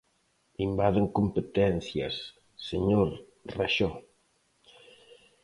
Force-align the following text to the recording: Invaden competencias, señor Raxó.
Invaden 0.65 1.07
competencias, 1.17 2.15
señor 2.69 3.09
Raxó. 3.55 3.89